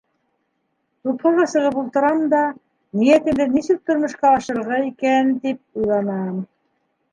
[1.07, 2.39] Тупһаға сығып ултырам да,
[3.03, 6.45] ниәтемде нисек тормошҡа ашырырға икән, тип уйланам.